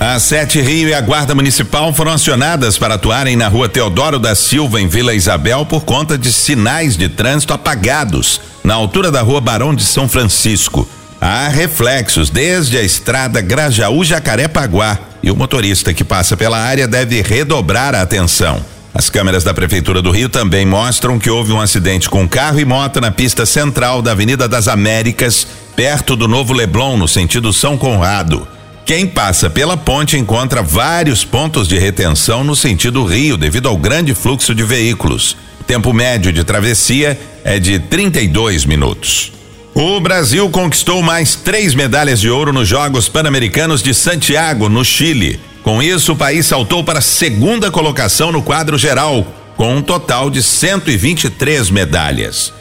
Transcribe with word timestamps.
A 0.00 0.16
Sete 0.20 0.60
Rio 0.60 0.88
e 0.88 0.94
a 0.94 1.00
Guarda 1.00 1.34
Municipal 1.34 1.92
foram 1.92 2.12
acionadas 2.12 2.78
para 2.78 2.94
atuarem 2.94 3.34
na 3.34 3.48
rua 3.48 3.68
Teodoro 3.68 4.20
da 4.20 4.32
Silva, 4.32 4.80
em 4.80 4.86
Vila 4.86 5.12
Isabel, 5.12 5.66
por 5.66 5.84
conta 5.84 6.16
de 6.16 6.32
sinais 6.32 6.96
de 6.96 7.08
trânsito 7.08 7.52
apagados, 7.52 8.40
na 8.62 8.74
altura 8.74 9.10
da 9.10 9.22
rua 9.22 9.40
Barão 9.40 9.74
de 9.74 9.84
São 9.84 10.08
Francisco. 10.08 10.88
Há 11.20 11.48
reflexos 11.48 12.30
desde 12.30 12.78
a 12.78 12.82
estrada 12.82 13.40
Grajaú-Jacarepaguá 13.40 14.98
e 15.20 15.32
o 15.32 15.36
motorista 15.36 15.92
que 15.92 16.04
passa 16.04 16.36
pela 16.36 16.58
área 16.58 16.86
deve 16.86 17.20
redobrar 17.20 17.92
a 17.92 18.02
atenção. 18.02 18.64
As 18.94 19.10
câmeras 19.10 19.42
da 19.42 19.52
Prefeitura 19.52 20.00
do 20.00 20.12
Rio 20.12 20.28
também 20.28 20.64
mostram 20.64 21.18
que 21.18 21.28
houve 21.28 21.52
um 21.52 21.60
acidente 21.60 22.08
com 22.08 22.28
carro 22.28 22.60
e 22.60 22.64
moto 22.64 23.00
na 23.00 23.10
pista 23.10 23.44
central 23.44 24.00
da 24.00 24.12
Avenida 24.12 24.46
das 24.46 24.68
Américas, 24.68 25.44
perto 25.74 26.14
do 26.14 26.28
Novo 26.28 26.52
Leblon, 26.52 26.96
no 26.96 27.08
sentido 27.08 27.52
São 27.52 27.76
Conrado. 27.76 28.46
Quem 28.88 29.06
passa 29.06 29.50
pela 29.50 29.76
ponte 29.76 30.16
encontra 30.16 30.62
vários 30.62 31.22
pontos 31.22 31.68
de 31.68 31.78
retenção 31.78 32.42
no 32.42 32.56
sentido 32.56 33.04
Rio, 33.04 33.36
devido 33.36 33.68
ao 33.68 33.76
grande 33.76 34.14
fluxo 34.14 34.54
de 34.54 34.62
veículos. 34.62 35.36
Tempo 35.66 35.92
médio 35.92 36.32
de 36.32 36.42
travessia 36.42 37.20
é 37.44 37.58
de 37.58 37.78
32 37.80 38.64
minutos. 38.64 39.30
O 39.74 40.00
Brasil 40.00 40.48
conquistou 40.48 41.02
mais 41.02 41.34
três 41.34 41.74
medalhas 41.74 42.18
de 42.18 42.30
ouro 42.30 42.50
nos 42.50 42.66
Jogos 42.66 43.10
Pan-Americanos 43.10 43.82
de 43.82 43.92
Santiago, 43.92 44.70
no 44.70 44.82
Chile. 44.82 45.38
Com 45.62 45.82
isso, 45.82 46.14
o 46.14 46.16
país 46.16 46.46
saltou 46.46 46.82
para 46.82 47.00
a 47.00 47.02
segunda 47.02 47.70
colocação 47.70 48.32
no 48.32 48.42
quadro 48.42 48.78
geral, 48.78 49.26
com 49.54 49.76
um 49.76 49.82
total 49.82 50.30
de 50.30 50.42
123 50.42 51.68
medalhas. 51.68 52.54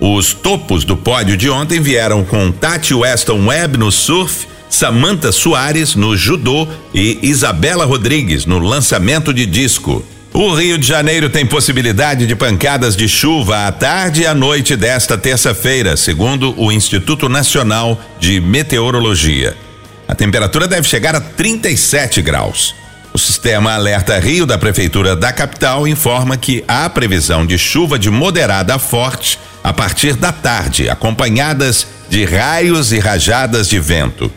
Os 0.00 0.32
topos 0.32 0.82
do 0.82 0.96
pódio 0.96 1.36
de 1.36 1.50
ontem 1.50 1.78
vieram 1.78 2.24
com 2.24 2.50
Tati 2.50 2.94
Weston 2.94 3.48
Webb 3.48 3.76
no 3.76 3.92
surf 3.92 4.53
Samantha 4.74 5.30
Soares 5.30 5.94
no 5.94 6.16
judô 6.16 6.66
e 6.92 7.20
Isabela 7.22 7.84
Rodrigues 7.84 8.44
no 8.44 8.58
lançamento 8.58 9.32
de 9.32 9.46
disco. 9.46 10.04
O 10.32 10.52
Rio 10.52 10.76
de 10.76 10.84
Janeiro 10.84 11.30
tem 11.30 11.46
possibilidade 11.46 12.26
de 12.26 12.34
pancadas 12.34 12.96
de 12.96 13.08
chuva 13.08 13.68
à 13.68 13.72
tarde 13.72 14.22
e 14.22 14.26
à 14.26 14.34
noite 14.34 14.74
desta 14.74 15.16
terça-feira, 15.16 15.96
segundo 15.96 16.52
o 16.60 16.72
Instituto 16.72 17.28
Nacional 17.28 18.00
de 18.18 18.40
Meteorologia. 18.40 19.56
A 20.08 20.14
temperatura 20.16 20.66
deve 20.66 20.88
chegar 20.88 21.14
a 21.14 21.20
37 21.20 22.20
graus. 22.20 22.74
O 23.12 23.18
sistema 23.18 23.74
Alerta 23.74 24.18
Rio 24.18 24.44
da 24.44 24.58
Prefeitura 24.58 25.14
da 25.14 25.32
capital 25.32 25.86
informa 25.86 26.36
que 26.36 26.64
há 26.66 26.90
previsão 26.90 27.46
de 27.46 27.56
chuva 27.56 27.96
de 27.96 28.10
moderada 28.10 28.74
a 28.74 28.78
forte 28.80 29.38
a 29.62 29.72
partir 29.72 30.14
da 30.16 30.32
tarde, 30.32 30.90
acompanhadas 30.90 31.86
de 32.10 32.24
raios 32.24 32.92
e 32.92 32.98
rajadas 32.98 33.68
de 33.68 33.78
vento. 33.78 34.32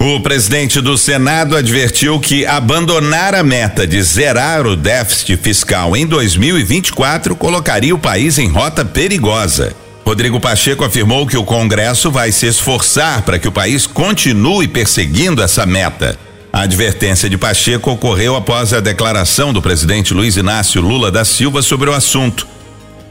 O 0.00 0.20
presidente 0.20 0.80
do 0.80 0.96
Senado 0.96 1.56
advertiu 1.56 2.20
que 2.20 2.46
abandonar 2.46 3.34
a 3.34 3.42
meta 3.42 3.84
de 3.84 4.00
zerar 4.00 4.64
o 4.64 4.76
déficit 4.76 5.36
fiscal 5.36 5.96
em 5.96 6.06
2024 6.06 7.34
colocaria 7.34 7.92
o 7.94 7.98
país 7.98 8.38
em 8.38 8.48
rota 8.48 8.84
perigosa. 8.84 9.74
Rodrigo 10.06 10.38
Pacheco 10.38 10.84
afirmou 10.84 11.26
que 11.26 11.36
o 11.36 11.42
Congresso 11.42 12.12
vai 12.12 12.30
se 12.30 12.46
esforçar 12.46 13.22
para 13.22 13.40
que 13.40 13.48
o 13.48 13.52
país 13.52 13.88
continue 13.88 14.68
perseguindo 14.68 15.42
essa 15.42 15.66
meta. 15.66 16.16
A 16.52 16.62
advertência 16.62 17.28
de 17.28 17.36
Pacheco 17.36 17.90
ocorreu 17.90 18.36
após 18.36 18.72
a 18.72 18.80
declaração 18.80 19.52
do 19.52 19.60
presidente 19.60 20.14
Luiz 20.14 20.36
Inácio 20.36 20.80
Lula 20.80 21.10
da 21.10 21.24
Silva 21.24 21.60
sobre 21.60 21.90
o 21.90 21.92
assunto. 21.92 22.46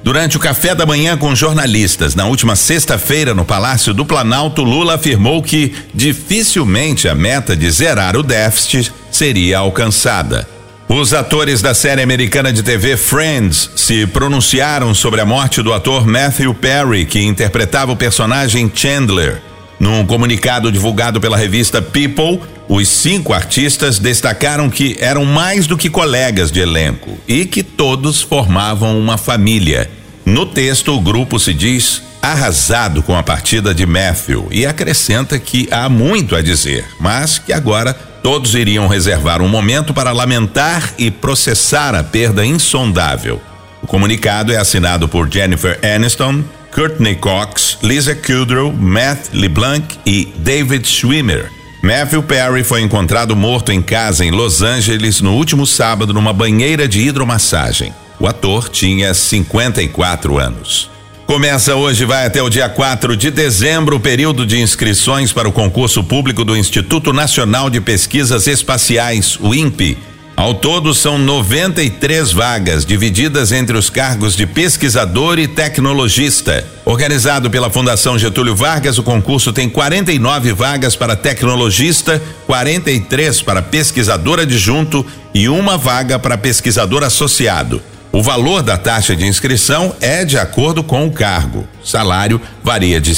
Durante 0.08 0.38
o 0.38 0.40
café 0.40 0.74
da 0.74 0.86
manhã 0.86 1.18
com 1.18 1.36
jornalistas 1.36 2.16
na 2.16 2.26
última 2.28 2.56
sexta-feira 2.56 3.36
no 3.36 3.44
Palácio 3.44 3.94
do 3.94 4.06
Planalto, 4.06 4.64
Lula 4.64 4.96
afirmou 4.96 5.44
que 5.44 5.76
dificilmente 5.94 7.10
a 7.10 7.14
meta 7.14 7.58
de 7.58 7.70
zerar 7.70 8.16
o 8.16 8.24
déficit 8.24 8.94
seria 9.12 9.58
alcançada. 9.58 10.48
Os 10.88 11.14
atores 11.14 11.62
da 11.62 11.74
série 11.74 12.02
americana 12.02 12.54
de 12.54 12.64
TV 12.64 12.96
Friends 12.96 13.70
se 13.76 14.08
pronunciaram 14.08 14.94
sobre 14.94 15.20
a 15.20 15.26
morte 15.26 15.62
do 15.62 15.74
ator 15.74 16.08
Matthew 16.08 16.54
Perry, 16.54 17.04
que 17.04 17.20
interpretava 17.20 17.92
o 17.92 17.98
personagem 17.98 18.72
Chandler. 18.74 19.42
Num 19.80 20.06
comunicado 20.06 20.72
divulgado 20.72 21.22
pela 21.22 21.38
revista 21.38 21.82
People, 21.82 22.40
os 22.68 22.88
cinco 22.88 23.32
artistas 23.32 24.00
destacaram 24.00 24.70
que 24.70 24.98
eram 25.00 25.24
mais 25.24 25.68
do 25.68 25.78
que 25.78 25.90
colegas 25.90 26.52
de 26.52 26.60
elenco 26.60 27.18
e 27.28 27.46
que 27.46 27.64
todos 27.64 28.22
formavam 28.22 29.00
uma 29.00 29.18
família. 29.18 29.90
No 30.26 30.46
texto, 30.46 30.94
o 30.94 31.00
grupo 31.00 31.40
se 31.40 31.54
diz 31.54 32.02
arrasado 32.22 33.02
com 33.04 33.16
a 33.16 33.24
partida 33.24 33.74
de 33.74 33.86
Matthew 33.86 34.48
e 34.52 34.66
acrescenta 34.66 35.40
que 35.40 35.68
há 35.72 35.88
muito 35.88 36.36
a 36.36 36.42
dizer, 36.42 36.86
mas 37.00 37.38
que 37.38 37.54
agora 37.54 37.94
todos 37.94 38.56
iriam 38.56 38.88
reservar 38.88 39.42
um 39.42 39.48
momento 39.48 39.94
para 39.94 40.12
lamentar 40.12 40.94
e 40.98 41.10
processar 41.10 41.96
a 41.96 42.04
perda 42.04 42.46
insondável. 42.46 43.40
O 43.82 43.88
comunicado 43.88 44.52
é 44.52 44.58
assinado 44.58 45.08
por 45.08 45.32
Jennifer 45.32 45.80
Aniston, 45.82 46.44
Courtney 46.78 47.16
Cox, 47.16 47.80
Lisa 47.82 48.14
Kudrow, 48.14 48.72
Matt 48.72 49.34
LeBlanc 49.34 49.98
e 50.06 50.32
David 50.38 50.88
Schwimmer. 50.88 51.52
Matthew 51.82 52.22
Perry 52.22 52.64
foi 52.64 52.82
encontrado 52.82 53.36
morto 53.36 53.72
em 53.72 53.82
casa 53.82 54.24
em 54.24 54.30
Los 54.30 54.62
Angeles 54.62 55.20
no 55.20 55.34
último 55.34 55.66
sábado 55.66 56.14
numa 56.14 56.32
banheira 56.32 56.88
de 56.88 57.02
hidromassagem. 57.02 57.92
O 58.20 58.28
ator 58.28 58.70
tinha 58.70 59.12
54 59.12 60.38
anos. 60.38 60.88
Começa 61.26 61.76
hoje 61.76 62.06
vai 62.06 62.28
até 62.28 62.44
o 62.44 62.50
dia 62.50 62.70
4 62.70 63.18
de 63.18 63.32
dezembro 63.32 63.96
o 63.96 64.00
período 64.00 64.46
de 64.46 64.60
inscrições 64.60 65.34
para 65.34 65.50
o 65.50 65.52
concurso 65.52 66.04
público 66.04 66.46
do 66.46 66.56
Instituto 66.56 67.12
Nacional 67.12 67.72
de 67.72 67.82
Pesquisas 67.82 68.46
Espaciais, 68.46 69.36
o 69.42 69.56
INPE. 69.56 69.98
Ao 70.38 70.54
todo, 70.54 70.94
são 70.94 71.18
93 71.18 72.32
vagas, 72.32 72.86
divididas 72.86 73.52
entre 73.52 73.76
os 73.76 73.90
cargos 73.90 74.36
de 74.36 74.46
pesquisador 74.46 75.40
e 75.40 75.48
tecnologista. 75.48 76.64
Organizado 76.86 77.50
pela 77.50 77.72
Fundação 77.72 78.20
Getúlio 78.20 78.56
Vargas, 78.56 79.00
o 79.00 79.04
concurso 79.04 79.52
tem 79.52 79.68
49 79.68 80.54
vagas 80.54 80.96
para 80.96 81.16
tecnologista, 81.16 82.22
43 82.46 83.42
para 83.42 83.64
pesquisador 83.64 84.40
adjunto 84.40 85.04
e 85.34 85.50
uma 85.50 85.76
vaga 85.76 86.20
para 86.20 86.38
pesquisador 86.38 87.04
associado. 87.04 87.82
O 88.12 88.22
valor 88.22 88.62
da 88.62 88.78
taxa 88.78 89.16
de 89.16 89.26
inscrição 89.26 89.96
é 90.00 90.24
de 90.24 90.38
acordo 90.38 90.84
com 90.84 91.08
o 91.08 91.12
cargo. 91.12 91.68
Salário 91.84 92.40
varia 92.64 93.02
de 93.02 93.16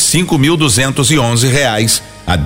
onze 1.19 1.49
reais 1.49 2.01
a 2.25 2.37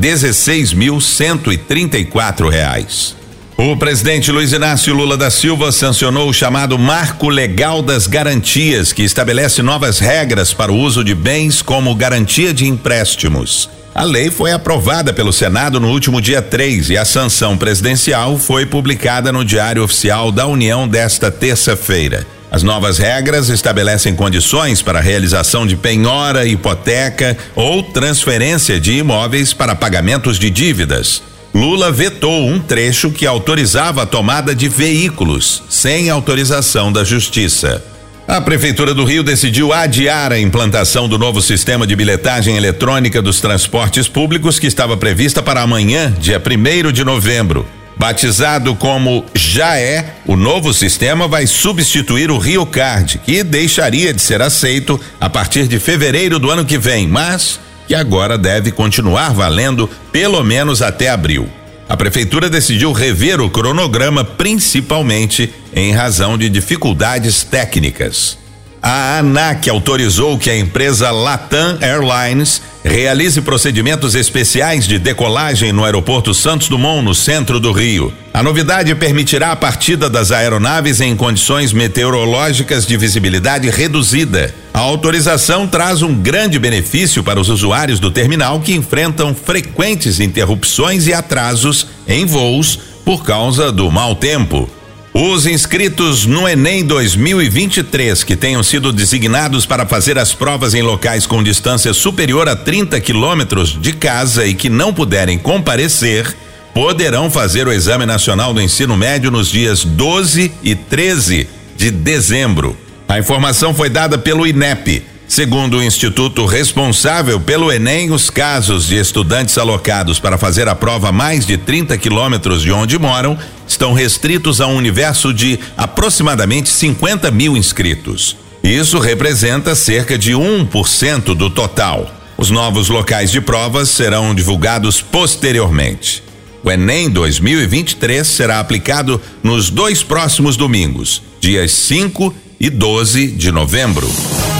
quatro 2.05 2.49
reais. 2.49 3.15
O 3.55 3.77
presidente 3.77 4.31
Luiz 4.31 4.51
Inácio 4.51 4.95
Lula 4.95 5.15
da 5.15 5.29
Silva 5.29 5.71
sancionou 5.71 6.27
o 6.27 6.33
chamado 6.33 6.77
Marco 6.77 7.29
Legal 7.29 7.83
das 7.83 8.07
Garantias, 8.07 8.91
que 8.91 9.03
estabelece 9.03 9.61
novas 9.61 9.99
regras 9.99 10.51
para 10.51 10.71
o 10.71 10.75
uso 10.75 11.03
de 11.03 11.13
bens 11.13 11.61
como 11.61 11.93
garantia 11.93 12.51
de 12.51 12.67
empréstimos. 12.67 13.69
A 13.93 14.03
lei 14.03 14.31
foi 14.31 14.51
aprovada 14.51 15.13
pelo 15.13 15.31
Senado 15.31 15.79
no 15.79 15.89
último 15.89 16.19
dia 16.19 16.41
3 16.41 16.89
e 16.89 16.97
a 16.97 17.05
sanção 17.05 17.55
presidencial 17.55 18.39
foi 18.39 18.65
publicada 18.65 19.31
no 19.31 19.45
Diário 19.45 19.83
Oficial 19.83 20.31
da 20.31 20.47
União 20.47 20.87
desta 20.87 21.29
terça-feira. 21.29 22.25
As 22.49 22.63
novas 22.63 22.97
regras 22.97 23.49
estabelecem 23.49 24.15
condições 24.15 24.81
para 24.81 24.97
a 24.97 25.01
realização 25.01 25.67
de 25.67 25.75
penhora, 25.75 26.45
hipoteca 26.47 27.37
ou 27.55 27.83
transferência 27.83 28.79
de 28.79 28.93
imóveis 28.93 29.53
para 29.53 29.75
pagamentos 29.75 30.39
de 30.39 30.49
dívidas. 30.49 31.21
Lula 31.53 31.91
vetou 31.91 32.47
um 32.47 32.59
trecho 32.59 33.11
que 33.11 33.27
autorizava 33.27 34.03
a 34.03 34.05
tomada 34.07 34.55
de 34.55 34.67
veículos 34.67 35.63
sem 35.69 36.09
autorização 36.09 36.91
da 36.91 37.03
Justiça. 37.03 37.83
A 38.27 38.41
Prefeitura 38.41 38.93
do 38.93 39.03
Rio 39.03 39.21
decidiu 39.21 39.71
adiar 39.71 40.31
a 40.31 40.39
implantação 40.39 41.07
do 41.07 41.19
novo 41.19 41.41
sistema 41.41 41.85
de 41.85 41.95
bilhetagem 41.95 42.57
eletrônica 42.57 43.21
dos 43.21 43.39
transportes 43.39 44.07
públicos 44.07 44.57
que 44.57 44.65
estava 44.65 44.97
prevista 44.97 45.43
para 45.43 45.61
amanhã, 45.61 46.11
dia 46.19 46.41
1 46.41 46.91
de 46.91 47.03
novembro. 47.03 47.67
Batizado 47.95 48.73
como 48.75 49.23
Já 49.35 49.77
É, 49.77 50.15
o 50.25 50.35
novo 50.35 50.73
sistema 50.73 51.27
vai 51.27 51.45
substituir 51.45 52.31
o 52.31 52.39
Rio 52.39 52.65
Card, 52.65 53.19
que 53.19 53.43
deixaria 53.43 54.11
de 54.11 54.21
ser 54.21 54.41
aceito 54.41 54.99
a 55.21 55.29
partir 55.29 55.67
de 55.67 55.77
fevereiro 55.77 56.39
do 56.39 56.49
ano 56.49 56.65
que 56.65 56.77
vem, 56.79 57.07
mas 57.07 57.59
que 57.87 57.95
agora 57.95 58.37
deve 58.37 58.71
continuar 58.71 59.33
valendo 59.33 59.89
pelo 60.11 60.43
menos 60.43 60.81
até 60.81 61.09
abril. 61.09 61.49
A 61.87 61.97
prefeitura 61.97 62.49
decidiu 62.49 62.91
rever 62.91 63.41
o 63.41 63.49
cronograma, 63.49 64.23
principalmente 64.23 65.53
em 65.75 65.91
razão 65.91 66.37
de 66.37 66.49
dificuldades 66.49 67.43
técnicas. 67.43 68.37
A 68.81 69.19
ANAC 69.19 69.69
autorizou 69.69 70.37
que 70.37 70.49
a 70.49 70.57
empresa 70.57 71.11
Latam 71.11 71.77
Airlines 71.81 72.61
realize 72.83 73.41
procedimentos 73.41 74.13
especiais 74.13 74.85
de 74.85 74.99
decolagem 74.99 75.71
no 75.71 75.85
aeroporto 75.85 76.33
Santos 76.33 76.67
Dumont, 76.67 77.03
no 77.03 77.15
centro 77.15 77.59
do 77.59 77.71
Rio. 77.71 78.13
A 78.33 78.43
novidade 78.43 78.93
permitirá 78.95 79.51
a 79.51 79.55
partida 79.55 80.09
das 80.09 80.31
aeronaves 80.31 80.99
em 80.99 81.15
condições 81.15 81.71
meteorológicas 81.71 82.85
de 82.85 82.97
visibilidade 82.97 83.69
reduzida. 83.69 84.53
A 84.73 84.79
autorização 84.79 85.67
traz 85.67 86.01
um 86.01 86.13
grande 86.13 86.59
benefício 86.59 87.23
para 87.23 87.39
os 87.39 87.49
usuários 87.49 87.99
do 87.99 88.11
terminal 88.11 88.59
que 88.59 88.73
enfrentam 88.73 89.33
frequentes 89.33 90.19
interrupções 90.19 91.07
e 91.07 91.13
atrasos 91.13 91.87
em 92.07 92.25
voos 92.25 92.79
por 93.05 93.23
causa 93.23 93.71
do 93.71 93.89
mau 93.91 94.15
tempo. 94.15 94.69
Os 95.15 95.45
inscritos 95.45 96.25
no 96.25 96.49
Enem 96.49 96.83
2023 96.83 98.23
que 98.23 98.35
tenham 98.35 98.63
sido 98.63 98.91
designados 98.91 99.63
para 99.63 99.85
fazer 99.85 100.17
as 100.17 100.33
provas 100.33 100.73
em 100.73 100.81
locais 100.81 101.27
com 101.27 101.43
distância 101.43 101.93
superior 101.93 102.49
a 102.49 102.55
30 102.55 102.99
quilômetros 102.99 103.79
de 103.79 103.93
casa 103.93 104.43
e 104.43 104.55
que 104.55 104.69
não 104.71 104.91
puderem 104.91 105.37
comparecer, 105.37 106.35
poderão 106.73 107.29
fazer 107.29 107.67
o 107.67 107.71
Exame 107.71 108.07
Nacional 108.07 108.55
do 108.55 108.61
Ensino 108.61 108.97
Médio 108.97 109.29
nos 109.29 109.49
dias 109.49 109.85
12 109.85 110.51
e 110.63 110.73
13 110.73 111.47
de 111.77 111.91
dezembro. 111.91 112.75
A 113.07 113.19
informação 113.19 113.71
foi 113.71 113.89
dada 113.89 114.17
pelo 114.17 114.47
INEP. 114.47 115.12
Segundo 115.27 115.77
o 115.77 115.83
instituto 115.83 116.45
responsável 116.45 117.39
pelo 117.39 117.71
Enem, 117.71 118.11
os 118.11 118.29
casos 118.29 118.85
de 118.85 118.97
estudantes 118.97 119.57
alocados 119.57 120.19
para 120.19 120.37
fazer 120.37 120.67
a 120.67 120.75
prova 120.75 121.11
mais 121.11 121.45
de 121.45 121.57
30 121.57 121.97
quilômetros 121.97 122.61
de 122.61 122.71
onde 122.71 122.99
moram 122.99 123.37
estão 123.67 123.93
restritos 123.93 124.61
a 124.61 124.67
um 124.67 124.75
universo 124.75 125.33
de 125.33 125.59
aproximadamente 125.75 126.69
50 126.69 127.31
mil 127.31 127.57
inscritos. 127.57 128.37
Isso 128.63 128.99
representa 128.99 129.75
cerca 129.75 130.17
de 130.17 130.33
1% 130.33 131.35
do 131.35 131.49
total. 131.49 132.09
Os 132.37 132.49
novos 132.49 132.89
locais 132.89 133.31
de 133.31 133.41
provas 133.41 133.89
serão 133.89 134.35
divulgados 134.35 135.01
posteriormente. 135.01 136.23
O 136.63 136.71
Enem 136.71 137.09
2023 137.09 138.25
será 138.25 138.59
aplicado 138.59 139.19
nos 139.41 139.69
dois 139.69 140.01
próximos 140.01 140.55
domingos, 140.55 141.21
dias 141.41 141.71
5 141.71 142.33
e 142.63 142.69
12 142.69 143.27
de 143.27 143.51
novembro. 143.51 144.07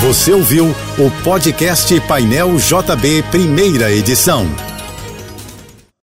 Você 0.02 0.34
ouviu 0.34 0.76
o 0.98 1.10
podcast 1.24 1.98
Painel 2.02 2.58
JB, 2.58 3.24
primeira 3.32 3.94
edição. 3.94 4.46